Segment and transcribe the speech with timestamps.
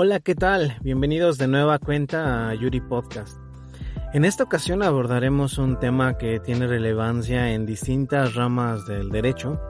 [0.00, 0.76] Hola, ¿qué tal?
[0.80, 3.36] Bienvenidos de nueva cuenta a Yuri Podcast.
[4.12, 9.60] En esta ocasión abordaremos un tema que tiene relevancia en distintas ramas del derecho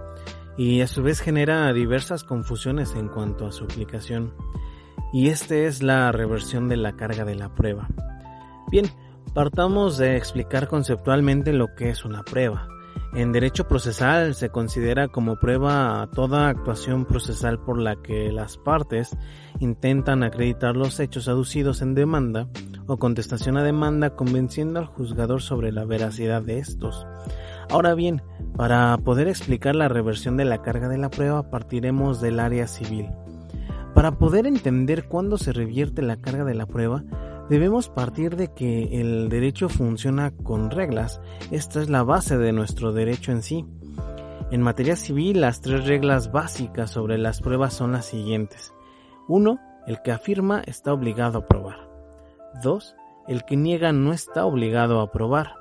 [0.59, 4.35] y a su vez genera diversas confusiones en cuanto a su aplicación.
[5.15, 7.89] Y este es la reversión de la carga de la prueba.
[8.71, 8.85] Bien,
[9.33, 12.69] partamos de explicar conceptualmente lo que es una prueba.
[13.15, 19.17] En derecho procesal se considera como prueba toda actuación procesal por la que las partes
[19.61, 22.49] intentan acreditar los hechos aducidos en demanda
[22.87, 27.07] o contestación a demanda convenciendo al juzgador sobre la veracidad de estos.
[27.71, 28.23] Ahora bien,
[28.57, 33.09] para poder explicar la reversión de la carga de la prueba partiremos del área civil.
[33.95, 37.05] Para poder entender cuándo se revierte la carga de la prueba,
[37.49, 41.21] Debemos partir de que el derecho funciona con reglas.
[41.51, 43.65] Esta es la base de nuestro derecho en sí.
[44.51, 48.75] En materia civil, las tres reglas básicas sobre las pruebas son las siguientes.
[49.29, 49.59] 1.
[49.87, 51.89] El que afirma está obligado a probar.
[52.63, 52.97] 2.
[53.29, 55.55] El que niega no está obligado a probar.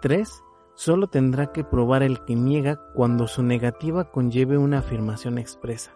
[0.00, 0.30] 3.
[0.74, 5.92] Solo tendrá que probar el que niega cuando su negativa conlleve una afirmación expresa.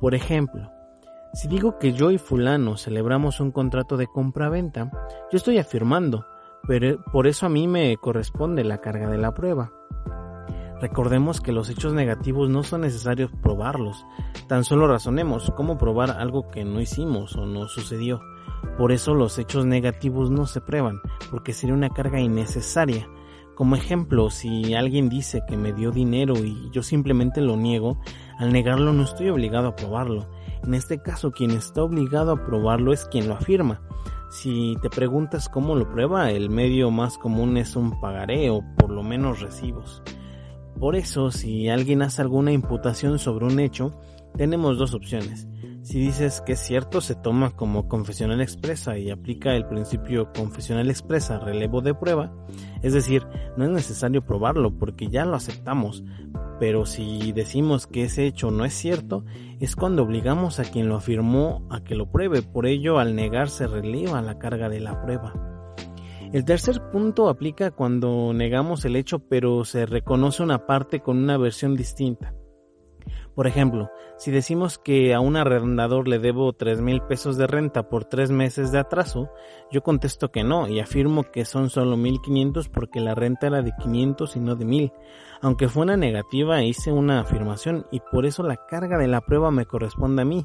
[0.00, 0.68] Por ejemplo,
[1.32, 4.90] si digo que yo y fulano celebramos un contrato de compra-venta,
[5.30, 6.26] yo estoy afirmando,
[6.66, 9.72] pero por eso a mí me corresponde la carga de la prueba.
[10.80, 14.04] Recordemos que los hechos negativos no son necesarios probarlos,
[14.48, 18.20] tan solo razonemos cómo probar algo que no hicimos o no sucedió.
[18.76, 23.08] Por eso los hechos negativos no se prueban, porque sería una carga innecesaria.
[23.54, 27.98] Como ejemplo, si alguien dice que me dio dinero y yo simplemente lo niego,
[28.38, 30.26] al negarlo no estoy obligado a probarlo
[30.64, 33.82] en este caso, quien está obligado a probarlo es quien lo afirma.
[34.30, 38.90] Si te preguntas cómo lo prueba, el medio más común es un pagaré o por
[38.90, 40.02] lo menos recibos.
[40.78, 43.98] Por eso, si alguien hace alguna imputación sobre un hecho,
[44.36, 45.48] tenemos dos opciones.
[45.82, 50.88] Si dices que es cierto, se toma como confesional expresa y aplica el principio confesional
[50.88, 52.32] expresa relevo de prueba,
[52.82, 56.04] es decir, no es necesario probarlo porque ya lo aceptamos,
[56.60, 59.24] pero si decimos que ese hecho no es cierto,
[59.58, 63.50] es cuando obligamos a quien lo afirmó a que lo pruebe, por ello al negar
[63.50, 65.34] se releva la carga de la prueba.
[66.32, 71.36] El tercer punto aplica cuando negamos el hecho pero se reconoce una parte con una
[71.36, 72.34] versión distinta.
[73.34, 77.88] Por ejemplo, si decimos que a un arrendador le debo tres mil pesos de renta
[77.88, 79.30] por tres meses de atraso,
[79.70, 83.72] yo contesto que no y afirmo que son solo 1500 porque la renta era de
[83.72, 84.92] 500 y no de 1000.
[85.40, 89.50] Aunque fue una negativa, hice una afirmación y por eso la carga de la prueba
[89.50, 90.44] me corresponde a mí.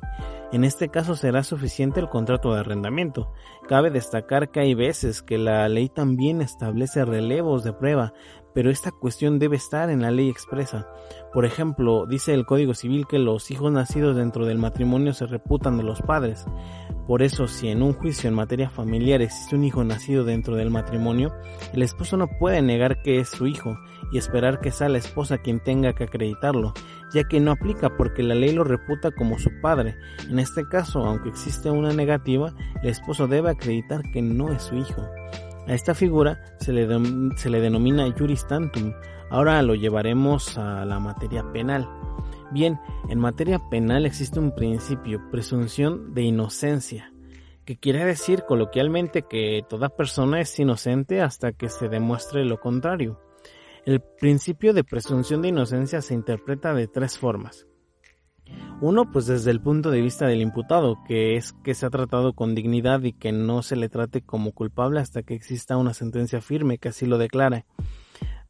[0.52, 3.31] En este caso será suficiente el contrato de arrendamiento.
[3.68, 8.14] Cabe destacar que hay veces que la ley también establece relevos de prueba,
[8.57, 10.88] pero esta cuestión debe estar en la ley expresa.
[11.31, 15.78] Por ejemplo, dice el Código Civil que los hijos nacidos dentro del matrimonio se reputan
[15.78, 16.44] de los padres.
[17.06, 20.72] Por eso, si en un juicio en materia familiar existe un hijo nacido dentro del
[20.72, 21.35] matrimonio,
[21.72, 23.78] el esposo no puede negar que es su hijo
[24.12, 26.74] y esperar que sea la esposa quien tenga que acreditarlo,
[27.13, 29.97] ya que no aplica porque la ley lo reputa como su padre.
[30.31, 34.78] En este caso, aunque existe una negativa, el esposo debe acreditar que no es su
[34.78, 35.03] hijo.
[35.67, 36.88] A esta figura se le,
[37.35, 38.94] se le denomina juris tantum.
[39.29, 41.89] Ahora lo llevaremos a la materia penal.
[42.51, 42.79] Bien,
[43.09, 47.11] en materia penal existe un principio, presunción de inocencia,
[47.66, 53.19] que quiere decir coloquialmente que toda persona es inocente hasta que se demuestre lo contrario.
[53.85, 57.67] El principio de presunción de inocencia se interpreta de tres formas.
[58.79, 62.33] Uno, pues desde el punto de vista del imputado, que es que se ha tratado
[62.33, 66.41] con dignidad y que no se le trate como culpable hasta que exista una sentencia
[66.41, 67.65] firme que así lo declare.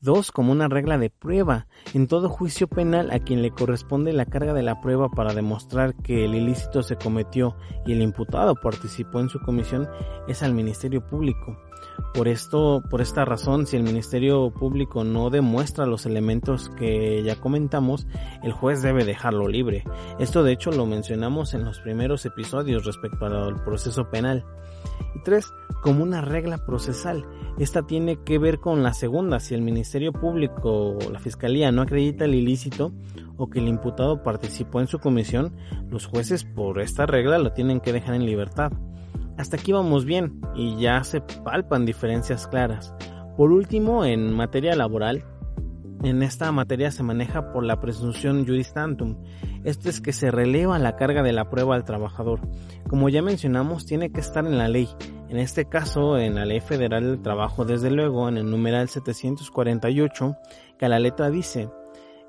[0.02, 1.68] Dos, como una regla de prueba.
[1.94, 5.96] En todo juicio penal a quien le corresponde la carga de la prueba para demostrar
[5.96, 7.56] que el ilícito se cometió
[7.86, 9.88] y el imputado participó en su comisión
[10.28, 11.58] es al Ministerio Público.
[12.14, 17.40] Por esto, por esta razón, si el Ministerio Público no demuestra los elementos que ya
[17.40, 18.08] comentamos,
[18.44, 19.84] el juez debe dejarlo libre.
[20.20, 24.46] Esto de hecho lo mencionamos en los primeros episodios respecto al proceso penal.
[25.16, 25.52] Y tres,
[25.82, 27.26] como una regla procesal.
[27.60, 31.82] Esta tiene que ver con la segunda, si el Ministerio Público o la Fiscalía no
[31.82, 32.92] acredita el ilícito
[33.38, 35.56] o que el imputado participó en su comisión,
[35.90, 38.72] los jueces por esta regla lo tienen que dejar en libertad.
[39.38, 42.94] Hasta aquí vamos bien y ya se palpan diferencias claras.
[43.36, 45.24] Por último, en materia laboral,
[46.04, 49.18] en esta materia se maneja por la presunción juris tantum.
[49.64, 52.40] Esto es que se releva la carga de la prueba al trabajador.
[52.88, 54.90] Como ya mencionamos, tiene que estar en la ley.
[55.30, 60.38] En este caso, en la Ley Federal del Trabajo, desde luego, en el numeral 748,
[60.80, 61.70] que la letra dice,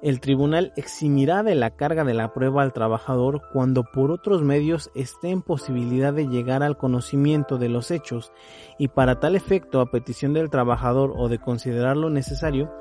[0.01, 4.91] el tribunal eximirá de la carga de la prueba al trabajador cuando por otros medios
[4.95, 8.33] esté en posibilidad de llegar al conocimiento de los hechos
[8.79, 12.73] y para tal efecto a petición del trabajador o de considerarlo necesario,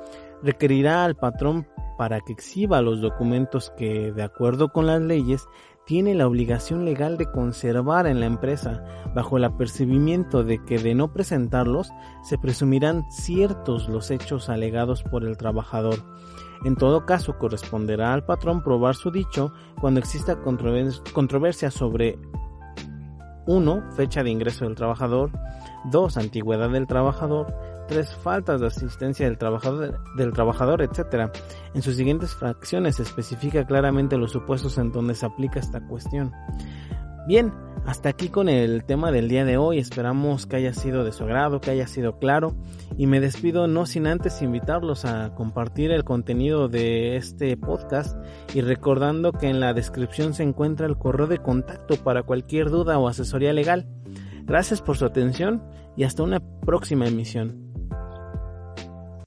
[0.42, 5.48] requerirá al patrón para que exhiba los documentos que, de acuerdo con las leyes,
[5.84, 10.94] tiene la obligación legal de conservar en la empresa, bajo el apercibimiento de que de
[10.94, 11.90] no presentarlos
[12.22, 15.96] se presumirán ciertos los hechos alegados por el trabajador.
[16.64, 20.38] En todo caso, corresponderá al patrón probar su dicho cuando exista
[21.14, 22.18] controversia sobre
[23.46, 23.92] 1.
[23.96, 25.30] Fecha de ingreso del trabajador,
[25.90, 26.16] 2.
[26.18, 27.54] Antigüedad del trabajador,
[27.88, 31.30] tres faltas de asistencia del trabajador, del trabajador, etc.
[31.74, 36.32] En sus siguientes fracciones se especifica claramente los supuestos en donde se aplica esta cuestión.
[37.28, 37.52] Bien,
[37.84, 39.78] hasta aquí con el tema del día de hoy.
[39.78, 42.54] Esperamos que haya sido de su agrado, que haya sido claro.
[42.96, 48.16] Y me despido no sin antes invitarlos a compartir el contenido de este podcast
[48.54, 52.98] y recordando que en la descripción se encuentra el correo de contacto para cualquier duda
[52.98, 53.86] o asesoría legal.
[54.44, 55.62] Gracias por su atención
[55.98, 57.67] y hasta una próxima emisión.